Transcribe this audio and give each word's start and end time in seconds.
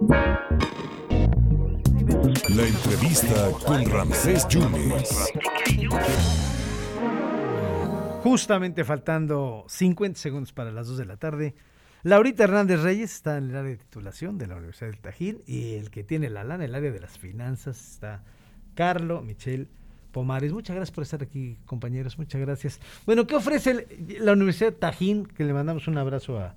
La 0.00 0.16
entrevista 2.66 3.50
con 3.66 3.84
Ramsés 3.84 4.48
Yunes. 4.48 5.30
Justamente 8.22 8.84
faltando 8.84 9.66
50 9.68 10.18
segundos 10.18 10.54
para 10.54 10.70
las 10.70 10.86
2 10.86 10.96
de 10.96 11.04
la 11.04 11.18
tarde. 11.18 11.54
Laurita 12.02 12.44
Hernández 12.44 12.80
Reyes 12.80 13.12
está 13.14 13.36
en 13.36 13.50
el 13.50 13.56
área 13.56 13.72
de 13.72 13.76
titulación 13.76 14.38
de 14.38 14.46
la 14.46 14.56
Universidad 14.56 14.90
del 14.90 15.00
Tajín 15.00 15.42
y 15.46 15.74
el 15.74 15.90
que 15.90 16.02
tiene 16.02 16.30
la 16.30 16.44
lana, 16.44 16.64
el 16.64 16.74
área 16.74 16.90
de 16.90 17.00
las 17.00 17.18
finanzas, 17.18 17.78
está 17.92 18.22
Carlo 18.74 19.20
Michel 19.20 19.68
Pomares. 20.12 20.54
Muchas 20.54 20.76
gracias 20.76 20.94
por 20.94 21.02
estar 21.02 21.22
aquí, 21.22 21.58
compañeros. 21.66 22.16
Muchas 22.16 22.40
gracias. 22.40 22.80
Bueno, 23.04 23.26
¿qué 23.26 23.36
ofrece 23.36 23.86
la 24.18 24.32
Universidad 24.32 24.72
Tajín? 24.72 25.26
Que 25.26 25.44
le 25.44 25.52
mandamos 25.52 25.88
un 25.88 25.98
abrazo 25.98 26.38
a, 26.38 26.54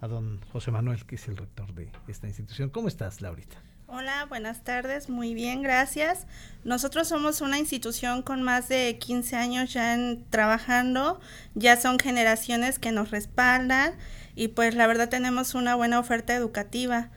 a 0.00 0.08
don 0.08 0.40
José 0.52 0.70
Manuel, 0.70 1.04
que 1.06 1.16
es 1.16 1.28
el 1.28 1.36
rector 1.36 1.72
de 1.74 1.90
esta 2.08 2.26
institución. 2.26 2.70
¿Cómo 2.70 2.88
estás, 2.88 3.20
Laurita? 3.20 3.56
Hola, 3.88 4.26
buenas 4.28 4.64
tardes, 4.64 5.08
muy 5.08 5.32
bien, 5.32 5.62
gracias. 5.62 6.26
Nosotros 6.64 7.06
somos 7.06 7.40
una 7.40 7.58
institución 7.58 8.22
con 8.22 8.42
más 8.42 8.68
de 8.68 8.98
15 8.98 9.36
años 9.36 9.72
ya 9.72 9.94
en, 9.94 10.24
trabajando, 10.28 11.20
ya 11.54 11.76
son 11.76 12.00
generaciones 12.00 12.80
que 12.80 12.90
nos 12.90 13.12
respaldan 13.12 13.94
y 14.34 14.48
pues 14.48 14.74
la 14.74 14.88
verdad 14.88 15.08
tenemos 15.08 15.54
una 15.54 15.76
buena 15.76 16.00
oferta 16.00 16.34
educativa. 16.34 17.10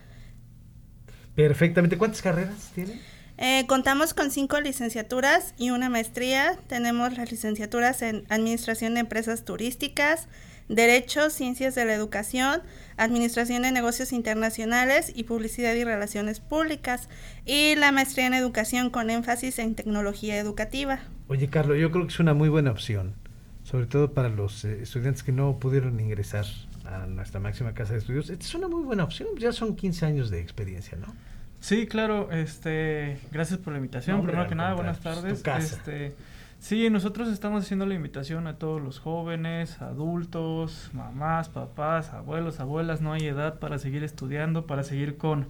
Perfectamente, 1.36 1.98
¿cuántas 1.98 2.22
carreras 2.22 2.72
tiene? 2.76 3.02
Eh, 3.38 3.66
contamos 3.68 4.14
con 4.14 4.32
cinco 4.32 4.60
licenciaturas 4.60 5.54
y 5.58 5.70
una 5.70 5.90
maestría. 5.90 6.60
Tenemos 6.68 7.18
las 7.18 7.32
licenciaturas 7.32 8.02
en 8.02 8.26
Administración 8.30 8.94
de 8.94 9.00
Empresas 9.00 9.46
Turísticas, 9.46 10.28
Derecho, 10.70 11.30
Ciencias 11.30 11.76
de 11.76 11.84
la 11.84 11.94
Educación, 11.94 12.62
Administración 12.96 13.64
de 13.64 13.72
Negocios 13.72 14.14
Internacionales 14.14 15.12
y 15.14 15.24
Publicidad 15.24 15.74
y 15.74 15.84
Relaciones 15.84 16.40
Públicas, 16.40 17.10
y 17.46 17.76
la 17.76 17.92
maestría 17.92 18.28
en 18.28 18.36
Educación 18.36 18.92
con 18.92 19.10
énfasis 19.10 19.60
en 19.60 19.76
tecnología 19.76 20.38
educativa. 20.38 21.00
Oye, 21.28 21.50
Carlos, 21.50 21.78
yo 21.78 21.92
creo 21.92 22.06
que 22.06 22.14
es 22.14 22.20
una 22.20 22.34
muy 22.34 22.50
buena 22.50 22.72
opción, 22.72 23.16
sobre 23.64 23.88
todo 23.88 24.14
para 24.14 24.30
los 24.30 24.64
eh, 24.64 24.84
estudiantes 24.84 25.24
que 25.24 25.32
no 25.32 25.60
pudieron 25.60 26.00
ingresar 26.00 26.46
a 26.86 27.08
nuestra 27.08 27.40
máxima 27.40 27.74
casa 27.74 27.94
de 27.94 28.00
estudios. 28.00 28.30
Esta 28.30 28.46
es 28.46 28.56
una 28.56 28.68
muy 28.68 28.84
buena 28.84 29.04
opción, 29.04 29.28
ya 29.38 29.52
son 29.52 29.76
15 29.76 30.06
años 30.06 30.30
de 30.30 30.40
experiencia, 30.40 30.98
¿no? 30.98 31.14
Sí, 31.60 31.88
claro, 31.88 32.32
este, 32.32 33.20
gracias 33.32 33.60
por 33.60 33.74
la 33.74 33.80
invitación. 33.80 34.24
Primero 34.24 34.48
que 34.48 34.56
nada, 34.56 34.76
buenas 34.76 35.00
tardes. 35.02 35.44
Este, 35.46 36.16
sí, 36.60 36.90
nosotros 36.90 37.30
estamos 37.30 37.64
haciendo 37.64 37.86
la 37.86 37.96
invitación 37.96 38.48
a 38.48 38.58
todos 38.58 38.82
los 38.82 39.00
jóvenes, 39.00 39.82
adultos, 39.82 40.90
mamás, 40.94 41.50
papás, 41.50 42.14
abuelos, 42.14 42.60
abuelas, 42.60 43.02
no 43.02 43.14
hay 43.14 43.26
edad 43.28 43.60
para 43.60 43.80
seguir 43.80 44.04
estudiando, 44.04 44.66
para 44.66 44.84
seguir 44.84 45.18
con, 45.18 45.48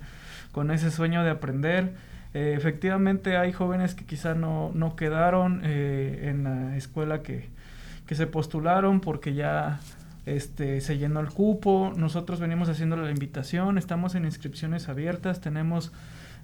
con 0.52 0.72
ese 0.72 0.92
sueño 0.92 1.24
de 1.24 1.30
aprender. 1.32 1.94
Eh, 2.34 2.54
efectivamente 2.56 3.38
hay 3.38 3.52
jóvenes 3.52 3.96
que 3.96 4.06
quizá 4.06 4.36
no, 4.36 4.72
no 4.74 4.96
quedaron 4.96 5.62
eh, 5.64 6.30
en 6.30 6.44
la 6.44 6.78
escuela 6.78 7.24
que, 7.24 7.50
que 8.06 8.16
se 8.16 8.28
postularon 8.28 9.02
porque 9.02 9.34
ya 9.34 9.80
este, 10.26 10.80
se 10.82 10.98
llenó 10.98 11.22
el 11.22 11.30
cupo, 11.30 11.92
nosotros 11.96 12.40
venimos 12.40 12.70
haciendo 12.70 12.98
la 12.98 13.10
invitación, 13.10 13.78
estamos 13.78 14.14
en 14.16 14.26
inscripciones 14.26 14.90
abiertas, 14.90 15.42
tenemos 15.42 15.92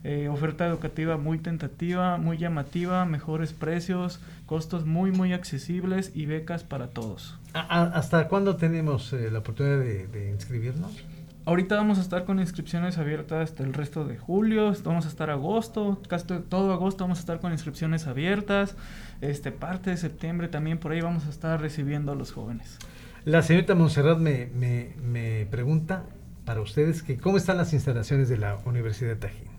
eh, 0.08 0.30
oferta 0.30 0.67
educativa 0.67 1.17
muy 1.17 1.39
tentativa, 1.39 2.17
muy 2.17 2.38
llamativa, 2.38 3.06
mejores 3.06 3.53
precios, 3.53 4.20
costos 4.45 4.86
muy, 4.86 5.11
muy 5.11 5.34
accesibles 5.34 6.11
y 6.14 6.28
becas 6.28 6.64
para 6.64 6.89
todos. 6.89 7.39
¿Hasta 7.53 8.28
cuándo 8.28 8.56
tenemos 8.56 9.11
eh, 9.14 9.31
la 9.31 9.39
oportunidad 9.39 9.80
de, 9.80 10.30
inscribirnos? 10.30 11.03
Ahorita 11.45 11.76
vamos 11.78 11.98
a 11.98 12.02
estar 12.02 12.23
con 12.23 12.39
inscripciones 12.39 13.00
abiertas 13.00 13.50
hasta 13.50 13.64
el 13.64 13.73
resto 13.73 14.06
de 14.06 14.16
julio, 14.16 14.72
vamos 14.83 15.08
a 15.08 15.09
estar 15.09 15.31
agosto, 15.31 16.00
casi 16.08 16.26
todo 16.26 16.72
agosto 16.72 17.03
vamos 17.03 17.17
a 17.17 17.22
estar 17.22 17.39
con 17.39 17.52
inscripciones 17.52 18.06
abiertas, 18.06 18.76
este 19.22 19.52
parte 19.52 19.89
de 19.89 19.98
septiembre 19.98 20.50
también 20.50 20.78
por 20.78 20.92
ahí 20.92 21.02
vamos 21.02 21.26
a 21.26 21.30
estar 21.30 21.59
recibiendo 21.59 22.11
a 22.11 22.15
los 22.15 22.32
jóvenes. 22.32 22.77
La 23.26 23.42
señorita 23.42 23.73
Monserrat 23.73 24.20
me, 24.20 24.52
me, 24.54 25.48
pregunta 25.49 26.04
para 26.45 26.61
ustedes 26.61 27.02
que 27.02 27.17
cómo 27.17 27.38
están 27.38 27.58
las 27.58 27.73
instalaciones 27.73 28.30
de 28.30 28.38
la 28.38 28.58
Universidad 28.65 29.10
de 29.10 29.15
Tajín. 29.15 29.55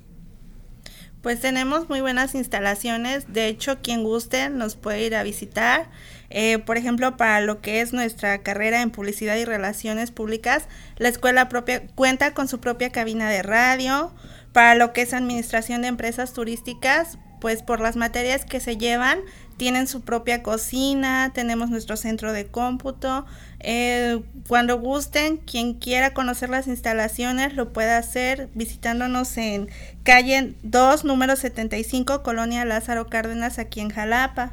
Pues 1.26 1.40
tenemos 1.40 1.88
muy 1.88 2.00
buenas 2.00 2.36
instalaciones, 2.36 3.32
de 3.32 3.48
hecho 3.48 3.78
quien 3.82 4.04
guste 4.04 4.48
nos 4.48 4.76
puede 4.76 5.04
ir 5.04 5.16
a 5.16 5.24
visitar. 5.24 5.90
Eh, 6.30 6.58
por 6.58 6.76
ejemplo, 6.76 7.16
para 7.16 7.40
lo 7.40 7.60
que 7.60 7.80
es 7.80 7.92
nuestra 7.92 8.44
carrera 8.44 8.80
en 8.80 8.92
publicidad 8.92 9.34
y 9.34 9.44
relaciones 9.44 10.12
públicas, 10.12 10.68
la 10.98 11.08
escuela 11.08 11.48
propia 11.48 11.82
cuenta 11.96 12.32
con 12.32 12.46
su 12.46 12.60
propia 12.60 12.90
cabina 12.90 13.28
de 13.28 13.42
radio. 13.42 14.14
Para 14.52 14.76
lo 14.76 14.92
que 14.92 15.02
es 15.02 15.14
administración 15.14 15.82
de 15.82 15.88
empresas 15.88 16.32
turísticas, 16.32 17.18
pues 17.40 17.62
por 17.62 17.80
las 17.80 17.96
materias 17.96 18.44
que 18.44 18.60
se 18.60 18.76
llevan, 18.76 19.18
tienen 19.56 19.86
su 19.86 20.02
propia 20.02 20.42
cocina, 20.42 21.32
tenemos 21.34 21.70
nuestro 21.70 21.96
centro 21.96 22.32
de 22.32 22.46
cómputo. 22.46 23.26
Eh, 23.60 24.20
cuando 24.48 24.78
gusten, 24.78 25.38
quien 25.38 25.74
quiera 25.74 26.12
conocer 26.12 26.50
las 26.50 26.66
instalaciones 26.66 27.54
lo 27.54 27.72
puede 27.72 27.92
hacer 27.92 28.48
visitándonos 28.54 29.36
en 29.38 29.68
calle 30.02 30.54
2, 30.62 31.04
número 31.04 31.36
75, 31.36 32.22
Colonia 32.22 32.64
Lázaro 32.64 33.08
Cárdenas, 33.08 33.58
aquí 33.58 33.80
en 33.80 33.90
Jalapa. 33.90 34.52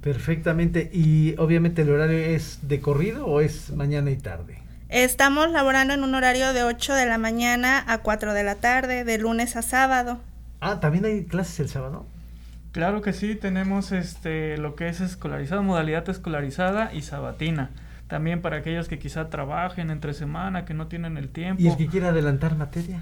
Perfectamente. 0.00 0.88
¿Y 0.92 1.34
obviamente 1.38 1.82
el 1.82 1.90
horario 1.90 2.18
es 2.18 2.60
de 2.62 2.80
corrido 2.80 3.26
o 3.26 3.40
es 3.40 3.70
mañana 3.70 4.12
y 4.12 4.16
tarde? 4.16 4.58
Estamos 4.88 5.50
laborando 5.50 5.94
en 5.94 6.04
un 6.04 6.14
horario 6.14 6.52
de 6.52 6.62
8 6.62 6.94
de 6.94 7.06
la 7.06 7.18
mañana 7.18 7.82
a 7.88 7.98
4 7.98 8.32
de 8.32 8.44
la 8.44 8.54
tarde, 8.54 9.02
de 9.02 9.18
lunes 9.18 9.56
a 9.56 9.62
sábado. 9.62 10.20
Ah, 10.60 10.78
¿también 10.78 11.04
hay 11.04 11.24
clases 11.24 11.58
el 11.58 11.68
sábado? 11.68 12.06
Claro 12.76 13.00
que 13.00 13.14
sí, 13.14 13.36
tenemos 13.36 13.90
este 13.90 14.58
lo 14.58 14.74
que 14.74 14.88
es 14.88 15.00
escolarizado, 15.00 15.62
modalidad 15.62 16.06
escolarizada 16.10 16.92
y 16.92 17.00
sabatina. 17.00 17.70
También 18.06 18.42
para 18.42 18.58
aquellos 18.58 18.86
que 18.86 18.98
quizá 18.98 19.30
trabajen 19.30 19.90
entre 19.90 20.12
semana, 20.12 20.66
que 20.66 20.74
no 20.74 20.86
tienen 20.86 21.16
el 21.16 21.30
tiempo. 21.30 21.62
¿Y 21.62 21.68
el 21.68 21.78
que 21.78 21.86
quiera 21.86 22.10
adelantar 22.10 22.54
materia? 22.54 23.00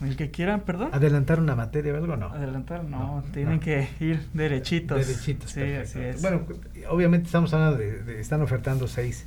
El 0.00 0.16
que 0.16 0.30
quiera, 0.30 0.64
perdón. 0.64 0.88
¿Adelantar 0.94 1.38
una 1.38 1.54
materia 1.54 1.92
o 1.92 1.96
algo 1.98 2.16
no? 2.16 2.28
Adelantar 2.28 2.84
no, 2.84 3.22
tienen 3.34 3.60
que 3.60 3.90
ir 4.00 4.24
derechitos. 4.32 5.06
Derechitos, 5.06 5.50
sí, 5.50 5.60
así 5.60 6.00
es. 6.00 6.22
Bueno, 6.22 6.46
obviamente 6.88 7.26
estamos 7.26 7.52
hablando 7.52 7.76
de, 7.76 8.18
están 8.18 8.40
ofertando 8.40 8.88
seis, 8.88 9.26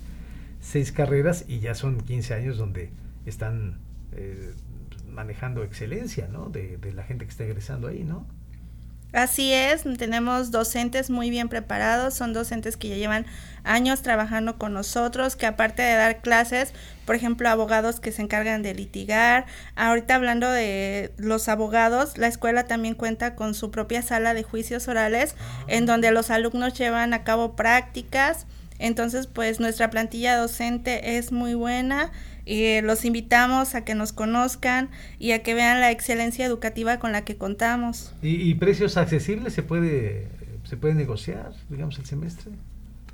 seis 0.59 0.91
carreras 0.91 1.45
y 1.47 1.59
ya 1.59 1.75
son 1.75 2.01
15 2.01 2.33
años 2.33 2.57
donde 2.57 2.89
están 3.27 3.75
eh, 4.13 4.55
manejando 5.07 5.63
excelencia, 5.63 6.27
¿no? 6.33 6.49
De, 6.49 6.77
de 6.77 6.93
la 6.93 7.03
gente 7.03 7.25
que 7.25 7.29
está 7.31 7.43
egresando 7.43 7.89
ahí, 7.89 8.03
¿no? 8.03 8.25
Así 9.17 9.51
es, 9.51 9.81
tenemos 9.97 10.51
docentes 10.51 11.09
muy 11.09 11.31
bien 11.31 11.49
preparados, 11.49 12.13
son 12.13 12.33
docentes 12.33 12.77
que 12.77 12.89
ya 12.89 12.97
llevan 12.97 13.25
años 13.63 14.03
trabajando 14.03 14.59
con 14.59 14.75
nosotros, 14.75 15.35
que 15.35 15.47
aparte 15.47 15.81
de 15.81 15.95
dar 15.95 16.21
clases, 16.21 16.71
por 17.03 17.15
ejemplo, 17.15 17.49
abogados 17.49 17.99
que 17.99 18.11
se 18.11 18.21
encargan 18.21 18.61
de 18.61 18.75
litigar. 18.75 19.47
Ahorita 19.75 20.13
hablando 20.13 20.51
de 20.51 21.13
los 21.17 21.49
abogados, 21.49 22.19
la 22.19 22.27
escuela 22.27 22.65
también 22.65 22.93
cuenta 22.93 23.33
con 23.33 23.55
su 23.55 23.71
propia 23.71 24.03
sala 24.03 24.35
de 24.35 24.43
juicios 24.43 24.87
orales, 24.87 25.33
en 25.65 25.87
donde 25.87 26.11
los 26.11 26.29
alumnos 26.29 26.75
llevan 26.75 27.15
a 27.15 27.23
cabo 27.23 27.55
prácticas. 27.55 28.45
Entonces, 28.77 29.25
pues 29.25 29.59
nuestra 29.59 29.89
plantilla 29.89 30.37
docente 30.37 31.17
es 31.17 31.31
muy 31.31 31.55
buena 31.55 32.11
y 32.47 32.81
los 32.81 33.05
invitamos 33.05 33.75
a 33.75 33.83
que 33.83 33.93
nos 33.93 34.13
conozcan 34.13 34.89
y 35.19 35.31
a 35.31 35.43
que 35.43 35.53
vean 35.53 35.81
la 35.81 35.91
excelencia 35.91 36.45
educativa 36.45 36.97
con 36.97 37.11
la 37.11 37.23
que 37.23 37.35
contamos. 37.35 38.15
¿Y, 38.21 38.53
precios 38.55 38.97
accesibles 38.97 39.53
se 39.53 39.63
puede, 39.63 40.27
se 40.63 40.77
puede 40.77 40.95
negociar, 40.95 41.51
digamos, 41.69 41.99
el 41.99 42.05
semestre? 42.05 42.51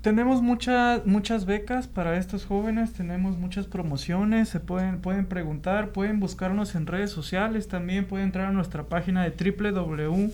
Tenemos 0.01 0.41
muchas 0.41 1.05
muchas 1.05 1.45
becas 1.45 1.87
para 1.87 2.17
estos 2.17 2.45
jóvenes, 2.45 2.91
tenemos 2.91 3.37
muchas 3.37 3.67
promociones, 3.67 4.49
se 4.49 4.59
pueden 4.59 4.99
pueden 4.99 5.25
preguntar, 5.25 5.91
pueden 5.91 6.19
buscarnos 6.19 6.75
en 6.75 6.87
redes 6.87 7.09
sociales, 7.09 7.69
también 7.69 8.05
pueden 8.05 8.27
entrar 8.27 8.47
a 8.47 8.51
nuestra 8.51 8.83
página 8.83 9.23
de 9.23 9.31
www 9.31 10.33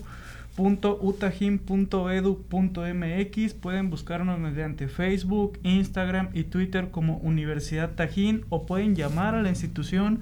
.utajin.edu.mx 0.59 3.53
Pueden 3.53 3.89
buscarnos 3.89 4.39
mediante 4.39 4.87
Facebook, 4.87 5.59
Instagram 5.63 6.29
y 6.33 6.43
Twitter 6.43 6.91
como 6.91 7.17
Universidad 7.17 7.95
Tajín 7.95 8.45
o 8.49 8.65
pueden 8.65 8.95
llamar 8.95 9.35
a 9.35 9.41
la 9.41 9.49
institución 9.49 10.19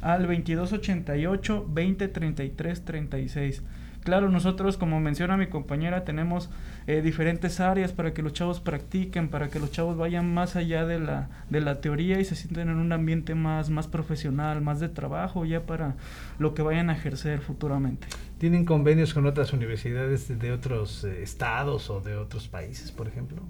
al 0.00 0.22
2288 0.22 1.66
2033 1.68 2.84
36. 2.84 3.62
Claro, 4.04 4.28
nosotros, 4.28 4.76
como 4.76 5.00
menciona 5.00 5.38
mi 5.38 5.46
compañera, 5.46 6.04
tenemos 6.04 6.50
eh, 6.86 7.00
diferentes 7.00 7.58
áreas 7.58 7.92
para 7.92 8.12
que 8.12 8.20
los 8.20 8.34
chavos 8.34 8.60
practiquen, 8.60 9.28
para 9.28 9.48
que 9.48 9.58
los 9.58 9.72
chavos 9.72 9.96
vayan 9.96 10.32
más 10.32 10.56
allá 10.56 10.84
de 10.84 11.00
la, 11.00 11.30
de 11.48 11.62
la 11.62 11.80
teoría 11.80 12.20
y 12.20 12.26
se 12.26 12.36
sienten 12.36 12.68
en 12.68 12.76
un 12.76 12.92
ambiente 12.92 13.34
más, 13.34 13.70
más 13.70 13.88
profesional, 13.88 14.60
más 14.60 14.78
de 14.78 14.90
trabajo, 14.90 15.46
ya 15.46 15.64
para 15.64 15.94
lo 16.38 16.52
que 16.52 16.60
vayan 16.60 16.90
a 16.90 16.92
ejercer 16.92 17.40
futuramente. 17.40 18.06
¿Tienen 18.36 18.66
convenios 18.66 19.14
con 19.14 19.24
otras 19.24 19.54
universidades 19.54 20.38
de 20.38 20.52
otros 20.52 21.04
eh, 21.04 21.22
estados 21.22 21.88
o 21.88 22.00
de 22.02 22.16
otros 22.16 22.46
países, 22.46 22.92
por 22.92 23.08
ejemplo? 23.08 23.42